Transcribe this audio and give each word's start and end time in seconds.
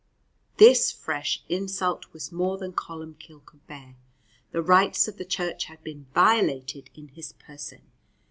This 0.57 0.91
fresh 0.91 1.43
insult 1.47 2.11
was 2.11 2.31
more 2.31 2.57
than 2.57 2.73
Columbcille 2.73 3.45
could 3.45 3.67
bear. 3.67 3.93
The 4.49 4.63
rights 4.63 5.07
of 5.07 5.17
the 5.19 5.25
Church 5.25 5.65
had 5.65 5.83
been 5.83 6.07
violated 6.11 6.89
in 6.95 7.09
his 7.09 7.33
person. 7.33 7.81